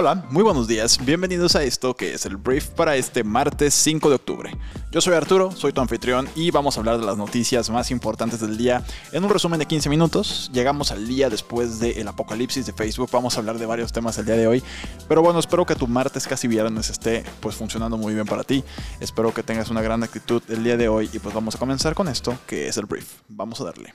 [0.00, 4.08] Hola, muy buenos días, bienvenidos a esto que es el brief para este martes 5
[4.08, 4.56] de octubre.
[4.90, 8.40] Yo soy Arturo, soy tu anfitrión y vamos a hablar de las noticias más importantes
[8.40, 10.50] del día en un resumen de 15 minutos.
[10.54, 14.24] Llegamos al día después del apocalipsis de Facebook, vamos a hablar de varios temas el
[14.24, 14.62] día de hoy,
[15.06, 18.64] pero bueno, espero que tu martes casi viernes esté pues funcionando muy bien para ti.
[19.00, 21.94] Espero que tengas una gran actitud el día de hoy y pues vamos a comenzar
[21.94, 23.16] con esto que es el brief.
[23.28, 23.92] Vamos a darle.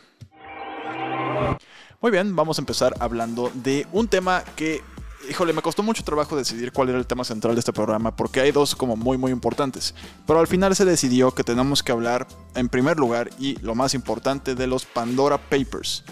[2.00, 4.84] Muy bien, vamos a empezar hablando de un tema que
[5.30, 8.42] híjole, me costó mucho trabajo decidir cuál era el tema central de este programa porque
[8.42, 9.94] hay dos como muy muy importantes.
[10.26, 13.94] Pero al final se decidió que tenemos que hablar en primer lugar y lo más
[13.94, 16.04] importante de los Pandora Papers.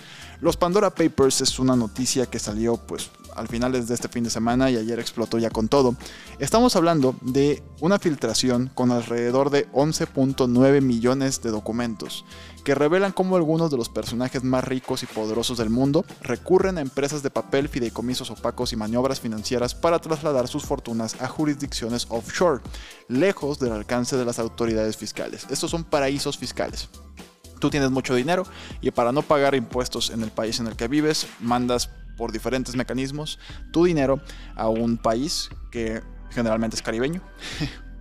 [0.41, 4.29] Los Pandora Papers es una noticia que salió pues al finales de este fin de
[4.29, 5.95] semana y ayer explotó ya con todo.
[6.39, 12.25] Estamos hablando de una filtración con alrededor de 11.9 millones de documentos
[12.63, 16.81] que revelan cómo algunos de los personajes más ricos y poderosos del mundo recurren a
[16.81, 22.61] empresas de papel, fideicomisos opacos y maniobras financieras para trasladar sus fortunas a jurisdicciones offshore,
[23.07, 25.45] lejos del alcance de las autoridades fiscales.
[25.49, 26.89] Estos son paraísos fiscales
[27.63, 28.45] tú tienes mucho dinero
[28.81, 32.75] y para no pagar impuestos en el país en el que vives, mandas por diferentes
[32.75, 33.39] mecanismos
[33.71, 34.21] tu dinero
[34.55, 37.21] a un país que generalmente es caribeño,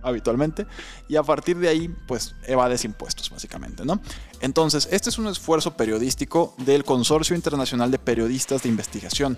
[0.03, 0.67] habitualmente,
[1.07, 3.99] y a partir de ahí, pues evades impuestos, básicamente, ¿no?
[4.41, 9.37] Entonces, este es un esfuerzo periodístico del Consorcio Internacional de Periodistas de Investigación.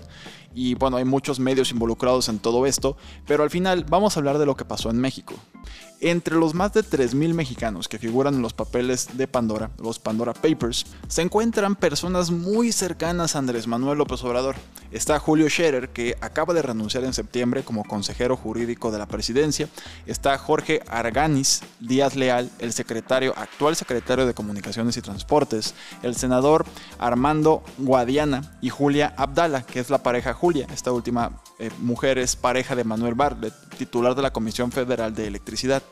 [0.54, 4.38] Y bueno, hay muchos medios involucrados en todo esto, pero al final vamos a hablar
[4.38, 5.34] de lo que pasó en México.
[6.00, 10.34] Entre los más de 3.000 mexicanos que figuran en los papeles de Pandora, los Pandora
[10.34, 14.56] Papers, se encuentran personas muy cercanas a Andrés Manuel López Obrador.
[14.90, 19.68] Está Julio Scherer, que acaba de renunciar en septiembre como consejero jurídico de la presidencia.
[20.06, 20.55] Está Jorge
[20.88, 25.74] Arganis Díaz Leal, el secretario, actual secretario de Comunicaciones y Transportes.
[26.02, 26.64] El senador
[26.98, 30.66] Armando Guadiana y Julia Abdala, que es la pareja Julia.
[30.72, 35.26] Esta última eh, mujer es pareja de Manuel Bartlett, titular de la Comisión Federal de
[35.26, 35.82] Electricidad.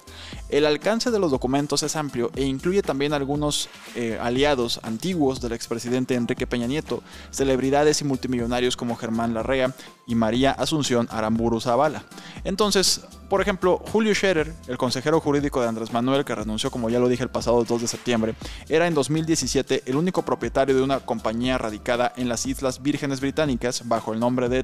[0.49, 5.53] El alcance de los documentos es amplio e incluye también algunos eh, aliados antiguos del
[5.53, 9.75] expresidente Enrique Peña Nieto, celebridades y multimillonarios como Germán Larrea
[10.07, 12.05] y María Asunción Aramburu Zavala.
[12.45, 17.01] Entonces, por ejemplo, Julio Scherer, el consejero jurídico de Andrés Manuel, que renunció como ya
[17.01, 18.35] lo dije el pasado 2 de septiembre,
[18.69, 23.89] era en 2017 el único propietario de una compañía radicada en las Islas Vírgenes Británicas
[23.89, 24.63] bajo el nombre de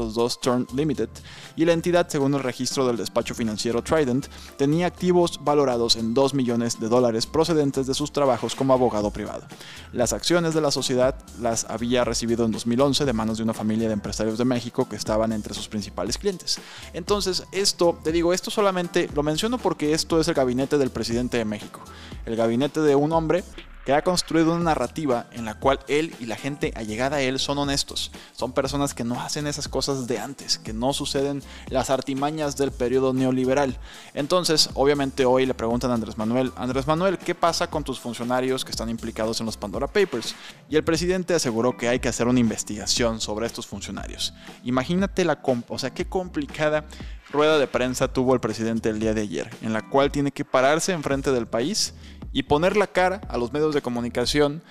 [0.00, 1.08] 3202 Turn Limited,
[1.56, 6.34] y la entidad, según el registro del despacho financiero Trident, tenía activos valorados en 2
[6.34, 9.46] millones de dólares procedentes de sus trabajos como abogado privado.
[9.92, 13.88] Las acciones de la sociedad las había recibido en 2011 de manos de una familia
[13.88, 16.58] de empresarios de México que estaban entre sus principales clientes.
[16.92, 21.36] Entonces, esto, te digo, esto solamente lo menciono porque esto es el gabinete del presidente
[21.36, 21.80] de México.
[22.24, 23.44] El gabinete de un hombre
[23.84, 27.38] que ha construido una narrativa en la cual él y la gente allegada a él
[27.38, 28.10] son honestos.
[28.32, 32.72] Son personas que no hacen esas cosas de antes, que no suceden las artimañas del
[32.72, 33.78] periodo neoliberal.
[34.14, 38.64] Entonces, obviamente hoy le preguntan a Andrés Manuel, Andrés Manuel, ¿qué pasa con tus funcionarios
[38.64, 40.34] que están implicados en los Pandora Papers?
[40.68, 44.34] Y el presidente aseguró que hay que hacer una investigación sobre estos funcionarios.
[44.64, 46.84] Imagínate la, o sea, qué complicada
[47.32, 50.44] rueda de prensa tuvo el presidente el día de ayer, en la cual tiene que
[50.44, 51.94] pararse enfrente del país
[52.32, 54.62] y poner la cara a los medios de comunicación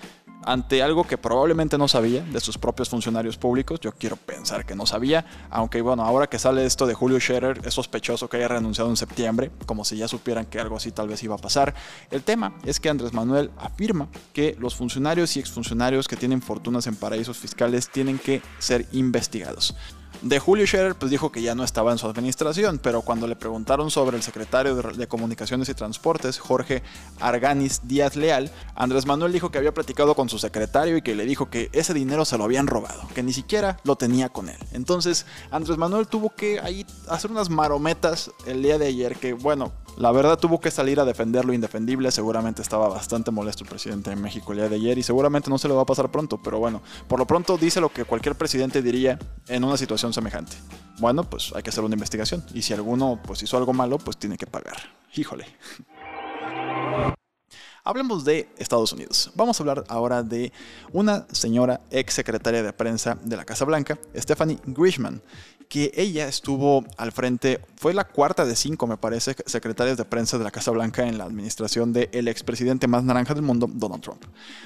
[0.43, 3.79] ante algo que probablemente no sabía de sus propios funcionarios públicos.
[3.79, 7.61] Yo quiero pensar que no sabía, aunque bueno, ahora que sale esto de Julio Scherer,
[7.63, 11.07] es sospechoso que haya renunciado en septiembre, como si ya supieran que algo así tal
[11.07, 11.75] vez iba a pasar.
[12.09, 16.87] El tema es que Andrés Manuel afirma que los funcionarios y exfuncionarios que tienen fortunas
[16.87, 19.75] en paraísos fiscales tienen que ser investigados.
[20.21, 23.37] De Julio Scherer, pues dijo que ya no estaba en su administración, pero cuando le
[23.37, 26.83] preguntaron sobre el secretario de, Comunicaciones y Transportes, Jorge
[27.21, 31.25] Arganis Díaz Leal, Andrés Manuel dijo que había platicado con su secretario y que le
[31.25, 34.57] dijo que ese dinero se lo habían robado, que ni siquiera lo tenía con él.
[34.73, 39.71] Entonces, Andrés Manuel tuvo que ahí hacer unas marometas el día de ayer que, bueno,
[39.99, 44.09] la verdad tuvo que salir a defender lo indefendible, seguramente estaba bastante molesto el presidente
[44.09, 46.39] de México el día de ayer y seguramente no se le va a pasar pronto,
[46.41, 49.19] pero bueno, por lo pronto dice lo que cualquier presidente diría
[49.49, 50.55] en una situación semejante.
[50.99, 54.15] Bueno, pues hay que hacer una investigación y si alguno pues hizo algo malo, pues
[54.15, 54.77] tiene que pagar.
[55.15, 55.45] Híjole.
[57.83, 59.31] Hablemos de Estados Unidos.
[59.35, 60.51] Vamos a hablar ahora de
[60.91, 65.21] una señora ex secretaria de prensa de la Casa Blanca, Stephanie Grisham,
[65.69, 70.37] que ella estuvo al frente, fue la cuarta de cinco, me parece, secretarias de prensa
[70.37, 74.23] de la Casa Blanca en la administración del expresidente más naranja del mundo, Donald Trump.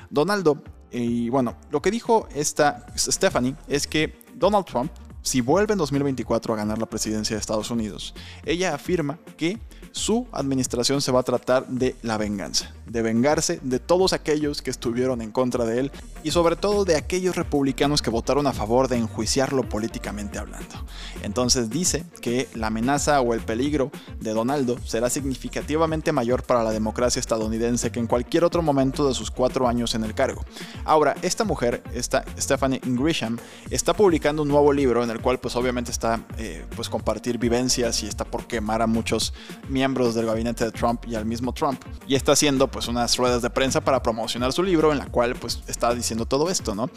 [0.09, 4.91] Donaldo, y bueno, lo que dijo esta Stephanie es que Donald Trump,
[5.23, 8.13] si vuelve en 2024 a ganar la presidencia de Estados Unidos,
[8.45, 9.57] ella afirma que
[9.91, 14.69] su administración se va a tratar de la venganza, de vengarse de todos aquellos que
[14.69, 15.91] estuvieron en contra de él
[16.23, 20.85] y sobre todo de aquellos republicanos que votaron a favor de enjuiciarlo políticamente hablando.
[21.21, 26.71] Entonces dice que la amenaza o el peligro de Donaldo será significativamente mayor para la
[26.71, 30.43] democracia estadounidense que en cualquier otro momento de sus cuatro años en el cargo.
[30.85, 33.37] Ahora, esta mujer, Stephanie Grisham,
[33.69, 38.01] está publicando un nuevo libro en el cual pues obviamente está eh, pues compartir vivencias
[38.01, 39.33] y está por quemar a muchos
[39.69, 41.77] miembros miembros del gabinete de Trump y al mismo Trump.
[42.07, 45.35] Y está haciendo pues unas ruedas de prensa para promocionar su libro en la cual
[45.35, 46.89] pues está diciendo todo esto, ¿no?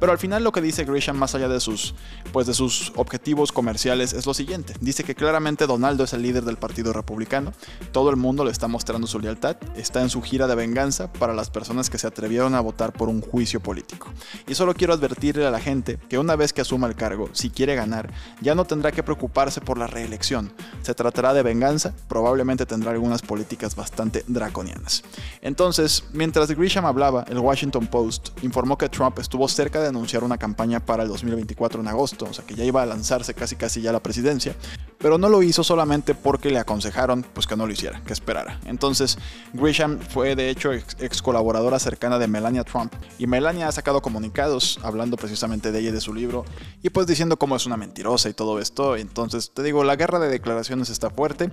[0.00, 1.94] Pero al final lo que dice Grisham más allá de sus
[2.32, 4.74] pues de sus objetivos comerciales es lo siguiente.
[4.80, 7.52] Dice que claramente Donaldo es el líder del Partido Republicano.
[7.90, 9.56] Todo el mundo le está mostrando su lealtad.
[9.76, 13.08] Está en su gira de venganza para las personas que se atrevieron a votar por
[13.08, 14.08] un juicio político.
[14.46, 17.50] Y solo quiero advertirle a la gente que una vez que asuma el cargo, si
[17.50, 20.52] quiere ganar, ya no tendrá que preocuparse por la reelección.
[20.82, 25.02] Se tratará de venganza, probablemente probablemente tendrá algunas políticas bastante draconianas.
[25.40, 30.36] Entonces, mientras Grisham hablaba, el Washington Post informó que Trump estuvo cerca de anunciar una
[30.36, 33.80] campaña para el 2024 en agosto, o sea que ya iba a lanzarse casi casi
[33.80, 34.54] ya la presidencia,
[34.98, 38.60] pero no lo hizo solamente porque le aconsejaron pues que no lo hiciera, que esperara.
[38.66, 39.18] Entonces,
[39.52, 44.78] Grisham fue de hecho ex, colaboradora cercana de Melania Trump y Melania ha sacado comunicados
[44.82, 46.44] hablando precisamente de ella y de su libro
[46.82, 48.96] y pues diciendo cómo es una mentirosa y todo esto.
[48.96, 51.50] Entonces, te digo, la guerra de declaraciones está fuerte,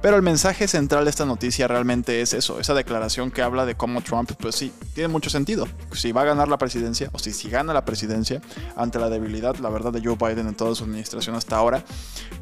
[0.00, 3.74] pero el mensaje central de esta noticia realmente es eso, esa declaración que habla de
[3.74, 5.66] cómo Trump, pues sí, tiene mucho sentido.
[5.92, 8.40] Si va a ganar la presidencia, o si, si gana la presidencia,
[8.76, 11.84] ante la debilidad, la verdad, de Joe Biden en toda su administración hasta ahora,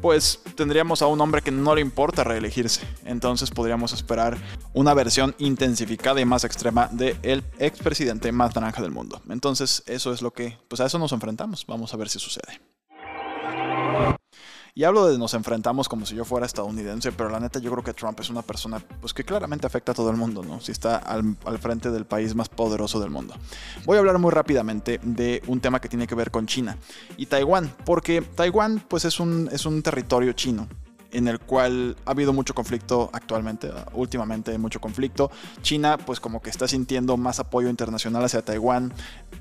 [0.01, 2.81] pues tendríamos a un hombre que no le importa reelegirse.
[3.05, 4.37] Entonces podríamos esperar
[4.73, 9.21] una versión intensificada y más extrema del el expresidente más naranja del mundo.
[9.29, 11.65] Entonces eso es lo que, pues a eso nos enfrentamos.
[11.67, 12.59] Vamos a ver si sucede.
[14.75, 17.83] Y hablo de nos enfrentamos como si yo fuera estadounidense, pero la neta yo creo
[17.83, 20.59] que Trump es una persona pues que claramente afecta a todo el mundo, ¿no?
[20.61, 23.35] Si está al, al, frente del país más poderoso del mundo.
[23.85, 26.77] Voy a hablar muy rápidamente de un tema que tiene que ver con China
[27.17, 30.67] y Taiwán, porque Taiwán pues es un, es un territorio chino
[31.13, 35.31] en el cual ha habido mucho conflicto actualmente, últimamente mucho conflicto.
[35.61, 38.91] China pues como que está sintiendo más apoyo internacional hacia Taiwán.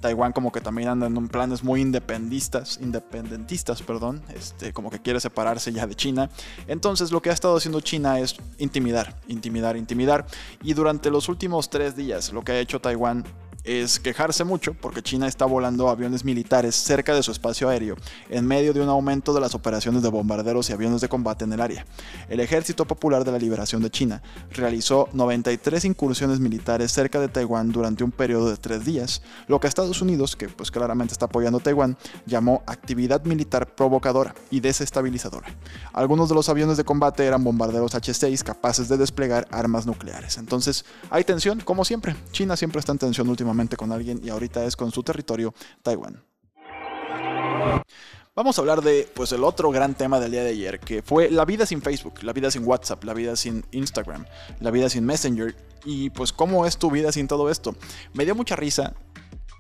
[0.01, 5.19] Taiwán como que también anda en planes muy independistas, independentistas, perdón, este, como que quiere
[5.21, 6.31] separarse ya de China.
[6.67, 10.27] Entonces lo que ha estado haciendo China es intimidar, intimidar, intimidar.
[10.63, 13.25] Y durante los últimos tres días lo que ha hecho Taiwán
[13.64, 17.97] es quejarse mucho porque China está volando aviones militares cerca de su espacio aéreo
[18.29, 21.53] en medio de un aumento de las operaciones de bombarderos y aviones de combate en
[21.53, 21.87] el área.
[22.29, 27.70] El Ejército Popular de la Liberación de China realizó 93 incursiones militares cerca de Taiwán
[27.70, 31.59] durante un periodo de tres días, lo que Estados Unidos, que pues claramente está apoyando
[31.59, 35.49] a Taiwán, llamó actividad militar provocadora y desestabilizadora.
[35.93, 40.37] Algunos de los aviones de combate eran bombarderos H-6 capaces de desplegar armas nucleares.
[40.38, 42.17] Entonces, hay tensión, como siempre.
[42.32, 46.22] China siempre está en tensión últimamente con alguien y ahorita es con su territorio, Taiwán.
[48.34, 51.31] Vamos a hablar de pues el otro gran tema del día de ayer, que fue
[51.31, 54.25] la vida sin Facebook, la vida sin WhatsApp, la vida sin Instagram,
[54.60, 55.54] la vida sin Messenger
[55.84, 57.76] y pues cómo es tu vida sin todo esto.
[58.14, 58.94] Me dio mucha risa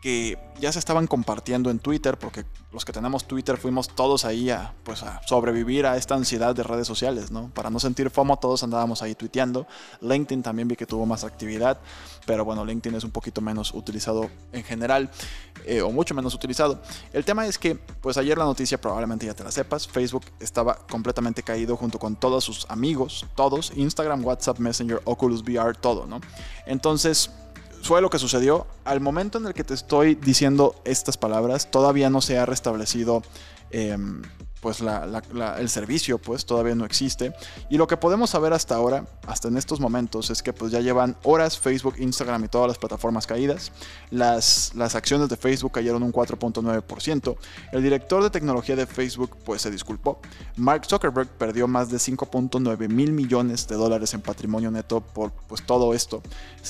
[0.02, 4.50] que ya se estaban compartiendo en Twitter, porque los que tenemos Twitter fuimos todos ahí
[4.50, 7.50] a, pues a sobrevivir a esta ansiedad de redes sociales, ¿no?
[7.54, 9.64] Para no sentir FOMO, todos andábamos ahí tuiteando.
[10.00, 11.78] LinkedIn también vi que tuvo más actividad,
[12.26, 15.08] pero bueno, LinkedIn es un poquito menos utilizado en general,
[15.66, 16.82] eh, o mucho menos utilizado.
[17.12, 20.78] El tema es que, pues ayer la noticia probablemente ya te la sepas, Facebook estaba
[20.90, 26.20] completamente caído junto con todos sus amigos, todos, Instagram, WhatsApp, Messenger, Oculus VR, todo, ¿no?
[26.66, 27.30] Entonces,
[27.82, 28.66] fue lo que sucedió.
[28.84, 33.22] Al momento en el que te estoy diciendo estas palabras, todavía no se ha restablecido
[33.70, 34.22] em,
[34.62, 37.34] pues el servicio pues todavía no existe.
[37.68, 40.78] Y lo que podemos saber hasta ahora, hasta en estos momentos, es que pues ya
[40.78, 43.72] llevan horas Facebook, Instagram y todas las plataformas caídas.
[44.10, 47.36] Las, las acciones de Facebook cayeron un 4.9%.
[47.72, 50.20] El director de tecnología de Facebook pues se disculpó.
[50.56, 55.66] Mark Zuckerberg perdió más de 5.9 mil millones de dólares en patrimonio neto por pues
[55.66, 56.22] todo esto.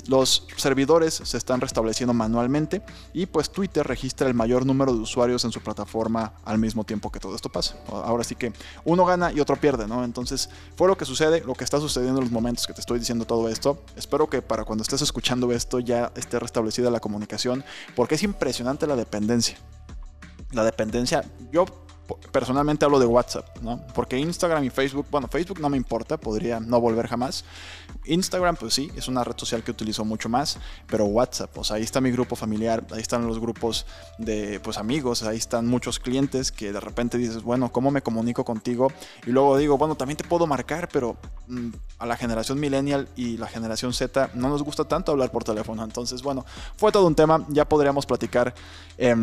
[0.08, 2.80] Los servidores se están restableciendo manualmente
[3.12, 7.12] y pues Twitter registra el mayor número de usuarios en su plataforma al mismo tiempo
[7.12, 7.81] que todo esto pasa.
[7.88, 8.52] Ahora sí que
[8.84, 10.04] uno gana y otro pierde, ¿no?
[10.04, 12.98] Entonces fue lo que sucede, lo que está sucediendo en los momentos que te estoy
[12.98, 13.82] diciendo todo esto.
[13.96, 18.86] Espero que para cuando estés escuchando esto ya esté restablecida la comunicación, porque es impresionante
[18.86, 19.56] la dependencia.
[20.52, 21.64] La dependencia, yo
[22.30, 23.80] personalmente hablo de WhatsApp, ¿no?
[23.94, 27.44] Porque Instagram y Facebook, bueno, Facebook no me importa, podría no volver jamás.
[28.04, 31.76] Instagram, pues sí, es una red social que utilizo mucho más, pero WhatsApp, o sea,
[31.76, 33.86] ahí está mi grupo familiar, ahí están los grupos
[34.18, 38.44] de, pues, amigos, ahí están muchos clientes que de repente dices, bueno, ¿cómo me comunico
[38.44, 38.92] contigo?
[39.26, 41.16] Y luego digo, bueno, también te puedo marcar, pero
[41.48, 45.44] mm, a la generación millennial y la generación Z no nos gusta tanto hablar por
[45.44, 45.84] teléfono.
[45.84, 46.44] Entonces, bueno,
[46.76, 48.54] fue todo un tema, ya podríamos platicar.
[48.98, 49.14] Eh,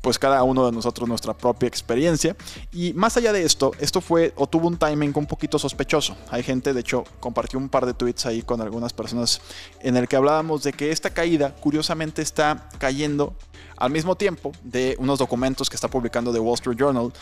[0.00, 2.36] pues cada uno de nosotros nuestra propia experiencia.
[2.72, 6.16] Y más allá de esto, esto fue o tuvo un timing un poquito sospechoso.
[6.30, 9.40] Hay gente, de hecho, compartió un par de tweets ahí con algunas personas
[9.80, 13.34] en el que hablábamos de que esta caída curiosamente está cayendo
[13.76, 17.12] al mismo tiempo de unos documentos que está publicando The Wall Street Journal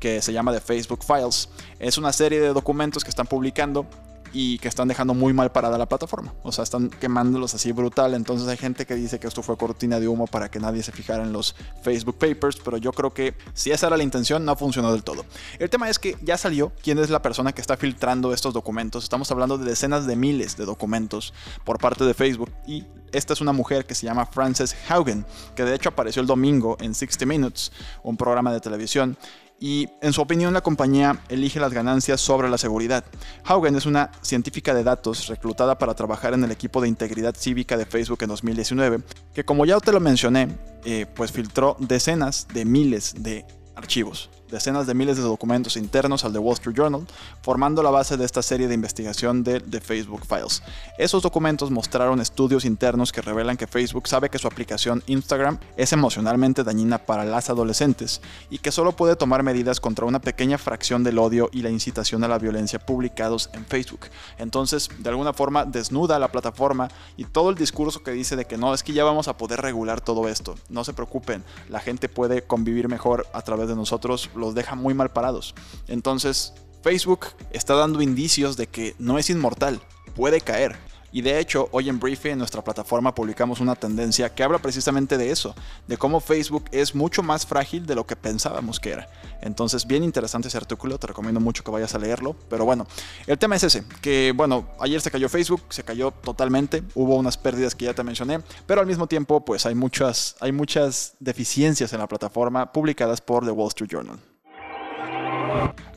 [0.00, 1.48] que se llama The Facebook Files.
[1.78, 3.86] Es una serie de documentos que están publicando
[4.32, 6.34] y que están dejando muy mal parada la plataforma.
[6.42, 8.14] O sea, están quemándolos así brutal.
[8.14, 10.92] Entonces hay gente que dice que esto fue cortina de humo para que nadie se
[10.92, 14.56] fijara en los Facebook Papers, pero yo creo que si esa era la intención, no
[14.56, 15.24] funcionó del todo.
[15.58, 19.04] El tema es que ya salió quién es la persona que está filtrando estos documentos.
[19.04, 21.32] Estamos hablando de decenas de miles de documentos
[21.64, 25.64] por parte de Facebook y esta es una mujer que se llama Frances Haugen, que
[25.64, 29.16] de hecho apareció el domingo en 60 Minutes, un programa de televisión
[29.58, 33.04] y en su opinión la compañía elige las ganancias sobre la seguridad.
[33.44, 37.76] Haugen es una científica de datos reclutada para trabajar en el equipo de integridad cívica
[37.76, 39.00] de Facebook en 2019,
[39.34, 40.48] que como ya te lo mencioné,
[40.84, 43.44] eh, pues filtró decenas de miles de
[43.74, 47.06] archivos decenas de miles de documentos internos al The Wall Street Journal,
[47.42, 50.62] formando la base de esta serie de investigación de The Facebook Files.
[50.98, 55.92] Esos documentos mostraron estudios internos que revelan que Facebook sabe que su aplicación Instagram es
[55.92, 61.04] emocionalmente dañina para las adolescentes y que solo puede tomar medidas contra una pequeña fracción
[61.04, 64.06] del odio y la incitación a la violencia publicados en Facebook.
[64.38, 68.56] Entonces, de alguna forma, desnuda la plataforma y todo el discurso que dice de que
[68.56, 70.56] no, es que ya vamos a poder regular todo esto.
[70.68, 74.94] No se preocupen, la gente puede convivir mejor a través de nosotros los deja muy
[74.94, 75.54] mal parados.
[75.88, 79.80] Entonces, Facebook está dando indicios de que no es inmortal,
[80.14, 80.76] puede caer.
[81.12, 85.16] Y de hecho, hoy en Briefing, en nuestra plataforma, publicamos una tendencia que habla precisamente
[85.16, 85.54] de eso,
[85.86, 89.08] de cómo Facebook es mucho más frágil de lo que pensábamos que era.
[89.40, 92.36] Entonces, bien interesante ese artículo, te recomiendo mucho que vayas a leerlo.
[92.48, 92.86] Pero bueno,
[93.26, 97.36] el tema es ese, que bueno, ayer se cayó Facebook, se cayó totalmente, hubo unas
[97.36, 101.92] pérdidas que ya te mencioné, pero al mismo tiempo, pues hay muchas, hay muchas deficiencias
[101.92, 104.18] en la plataforma publicadas por The Wall Street Journal.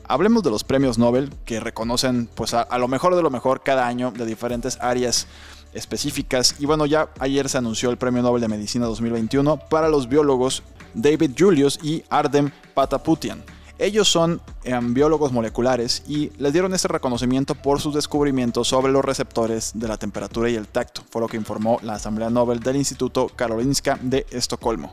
[0.04, 3.86] Hablemos de los premios Nobel que reconocen pues a, lo mejor de lo mejor cada
[3.86, 5.28] año de diferentes áreas
[5.72, 6.56] específicas.
[6.58, 10.64] Y bueno, ya ayer se anunció el Premio Nobel de Medicina 2021 para los biólogos
[10.94, 13.44] David Julius y Ardem Pataputian.
[13.80, 19.02] Ellos son em, biólogos moleculares y les dieron este reconocimiento por sus descubrimientos sobre los
[19.02, 22.76] receptores de la temperatura y el tacto, fue lo que informó la Asamblea Nobel del
[22.76, 24.92] Instituto Karolinska de Estocolmo.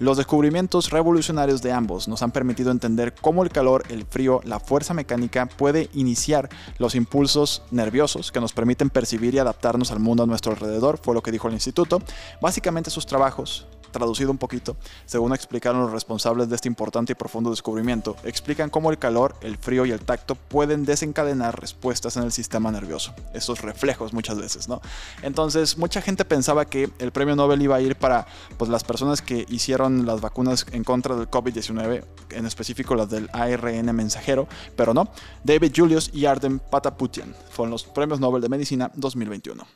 [0.00, 4.60] Los descubrimientos revolucionarios de ambos nos han permitido entender cómo el calor, el frío, la
[4.60, 10.24] fuerza mecánica puede iniciar los impulsos nerviosos que nos permiten percibir y adaptarnos al mundo
[10.24, 12.02] a nuestro alrededor, fue lo que dijo el instituto.
[12.42, 13.66] Básicamente sus trabajos
[13.96, 14.76] traducido un poquito,
[15.06, 19.56] según explicaron los responsables de este importante y profundo descubrimiento, explican cómo el calor, el
[19.56, 23.14] frío y el tacto pueden desencadenar respuestas en el sistema nervioso.
[23.32, 24.80] Esos reflejos muchas veces, ¿no?
[25.22, 28.26] Entonces, mucha gente pensaba que el premio Nobel iba a ir para
[28.58, 33.30] pues, las personas que hicieron las vacunas en contra del COVID-19, en específico las del
[33.32, 35.08] ARN mensajero, pero no.
[35.44, 39.66] David Julius y Arden Pataputian fueron los premios Nobel de Medicina 2021.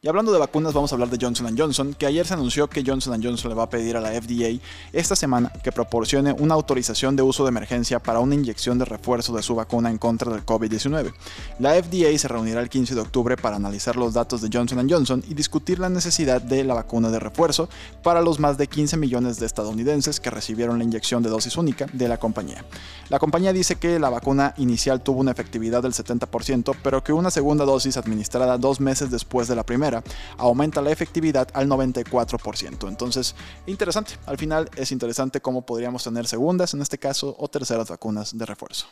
[0.00, 2.84] Y hablando de vacunas, vamos a hablar de Johnson Johnson, que ayer se anunció que
[2.86, 7.16] Johnson Johnson le va a pedir a la FDA esta semana que proporcione una autorización
[7.16, 10.46] de uso de emergencia para una inyección de refuerzo de su vacuna en contra del
[10.46, 11.12] COVID-19.
[11.58, 15.24] La FDA se reunirá el 15 de octubre para analizar los datos de Johnson Johnson
[15.28, 17.68] y discutir la necesidad de la vacuna de refuerzo
[18.04, 21.86] para los más de 15 millones de estadounidenses que recibieron la inyección de dosis única
[21.92, 22.64] de la compañía.
[23.08, 27.32] La compañía dice que la vacuna inicial tuvo una efectividad del 70%, pero que una
[27.32, 30.02] segunda dosis administrada dos meses después de la primera
[30.38, 32.88] aumenta la efectividad al 94%.
[32.88, 33.34] Entonces,
[33.66, 34.12] interesante.
[34.26, 38.46] Al final es interesante cómo podríamos tener segundas, en este caso, o terceras vacunas de
[38.46, 38.86] refuerzo.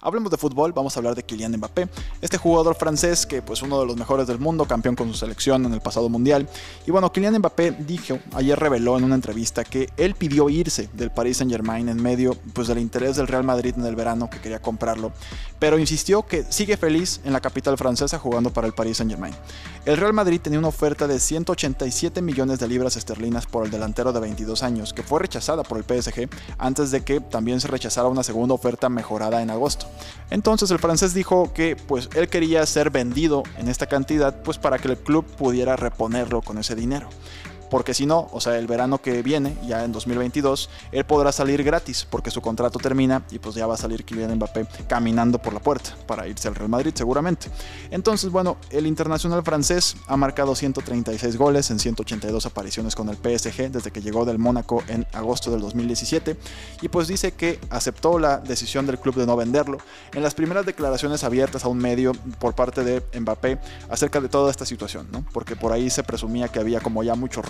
[0.00, 1.88] Hablemos de fútbol, vamos a hablar de Kylian Mbappé,
[2.22, 5.64] este jugador francés que pues uno de los mejores del mundo, campeón con su selección
[5.66, 6.48] en el pasado mundial.
[6.86, 11.10] Y bueno, Kylian Mbappé dijo, ayer reveló en una entrevista que él pidió irse del
[11.10, 14.62] Paris Saint-Germain en medio pues del interés del Real Madrid en el verano que quería
[14.62, 15.12] comprarlo,
[15.58, 19.34] pero insistió que sigue feliz en la capital francesa jugando para el Paris Saint-Germain.
[19.84, 24.12] El Real Madrid tenía una oferta de 187 millones de libras esterlinas por el delantero
[24.12, 26.28] de 22 años, que fue rechazada por el PSG
[26.58, 29.87] antes de que también se rechazara una segunda oferta mejorada en agosto.
[30.30, 34.78] Entonces el francés dijo que pues él quería ser vendido en esta cantidad pues para
[34.78, 37.08] que el club pudiera reponerlo con ese dinero
[37.70, 41.62] porque si no, o sea, el verano que viene, ya en 2022, él podrá salir
[41.62, 45.52] gratis porque su contrato termina y pues ya va a salir Kylian Mbappé caminando por
[45.52, 47.50] la puerta para irse al Real Madrid seguramente.
[47.90, 53.70] Entonces, bueno, el internacional francés ha marcado 136 goles en 182 apariciones con el PSG
[53.70, 56.36] desde que llegó del Mónaco en agosto del 2017
[56.82, 59.78] y pues dice que aceptó la decisión del club de no venderlo.
[60.12, 63.58] En las primeras declaraciones abiertas a un medio por parte de Mbappé
[63.90, 65.24] acerca de toda esta situación, ¿no?
[65.32, 67.42] Porque por ahí se presumía que había como ya mucho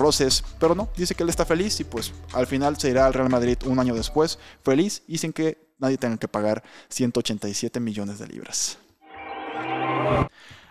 [0.59, 3.29] pero no, dice que él está feliz y pues al final se irá al Real
[3.29, 8.27] Madrid un año después, feliz y sin que nadie tenga que pagar 187 millones de
[8.27, 8.79] libras.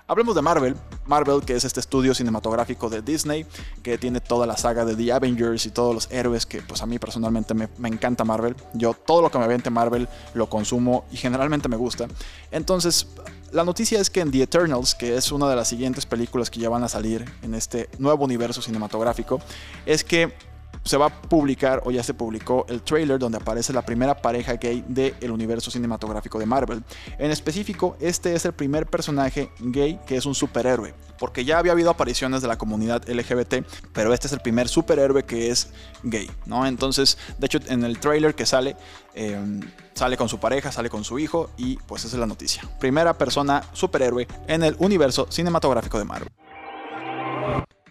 [0.09, 0.73] Hablemos de Marvel.
[1.05, 3.45] Marvel, que es este estudio cinematográfico de Disney,
[3.83, 6.85] que tiene toda la saga de The Avengers y todos los héroes que pues a
[6.85, 8.55] mí personalmente me, encanta Marvel.
[8.73, 12.07] Yo todo lo que me vente Marvel lo consumo y generalmente me gusta.
[12.51, 13.07] Entonces,
[13.51, 16.61] la noticia es que en The Eternals, que es una de las siguientes películas que
[16.61, 19.41] ya van a salir en este nuevo universo cinematográfico,
[19.85, 20.31] es que
[20.87, 24.53] se va a publicar o ya se publicó el trailer donde aparece la primera pareja
[24.53, 26.83] gay del universo cinematográfico de Marvel.
[27.17, 31.71] En específico, este es el primer personaje gay que es un superhéroe, porque ya había
[31.71, 35.69] habido apariciones de la comunidad LGBT, pero este es el primer superhéroe que es
[36.03, 36.65] gay, ¿no?
[36.65, 38.75] Entonces, de hecho, en el trailer que sale,
[39.13, 39.61] em,
[39.93, 42.63] sale con su pareja, sale con su hijo y pues esa es la noticia.
[42.79, 46.29] Primera persona superhéroe en el universo cinematográfico de Marvel.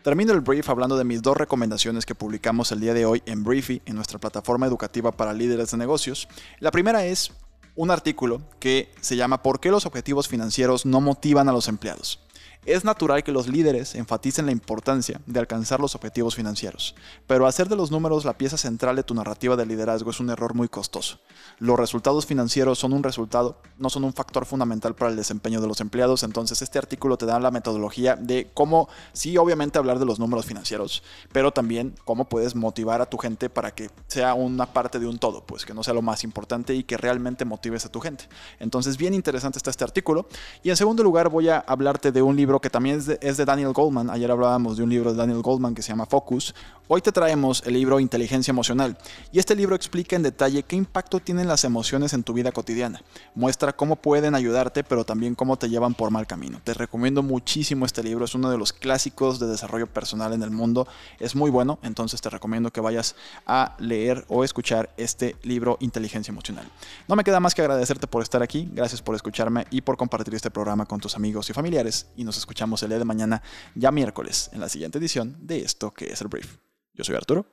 [0.06, 3.42] Termino el brief hablando de mis dos recomendaciones que publicamos el día de hoy en
[3.42, 6.28] Briefy, en nuestra plataforma educativa para líderes de negocios.
[6.60, 7.32] La primera es
[7.74, 12.20] un artículo que se llama ¿Por qué los objetivos financieros no motivan a los empleados?
[12.66, 16.96] Es natural que los líderes enfaticen la importancia de alcanzar los objetivos financieros,
[17.28, 20.30] pero hacer de los números la pieza central de tu narrativa de liderazgo es un
[20.30, 21.20] error muy costoso.
[21.60, 25.68] Los resultados financieros son un resultado, no son un factor fundamental para el desempeño de
[25.68, 30.06] los empleados, entonces este artículo te da la metodología de cómo, sí, obviamente hablar de
[30.06, 34.66] los números financieros, pero también cómo puedes motivar a tu gente para que sea una
[34.66, 37.86] parte de un todo, pues que no sea lo más importante y que realmente motives
[37.86, 38.28] a tu gente.
[38.58, 40.26] Entonces, bien interesante está este artículo.
[40.64, 43.36] Y en segundo lugar, voy a hablarte de un libro que también es de, es
[43.36, 44.10] de, Daniel Goldman.
[44.10, 46.54] Ayer hablábamos de un libro de Daniel Goldman que se llama Focus.
[46.88, 48.96] Hoy te traemos el libro Inteligencia Emocional.
[49.32, 53.02] Y este libro explica en detalle qué impacto tienen las emociones en tu vida cotidiana.
[53.34, 56.60] Muestra cómo pueden ayudarte, pero también cómo te llevan por mal camino.
[56.62, 58.24] Te recomiendo muchísimo este libro.
[58.24, 60.86] Es uno de los clásicos de desarrollo personal en el mundo.
[61.18, 63.16] Es muy bueno, entonces te recomiendo que vayas
[63.46, 66.70] a leer o escuchar este libro Inteligencia Emocional.
[67.08, 68.68] No me queda más que agradecerte por estar aquí.
[68.72, 72.06] Gracias por escucharme y por compartir este programa con tus amigos y familiares.
[72.16, 73.42] Y escuchamos el día de mañana,
[73.74, 76.56] ya miércoles, en la siguiente edición de esto que es el Brief.
[76.94, 77.46] Yo soy Arturo.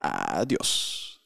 [0.00, 1.20] Adiós.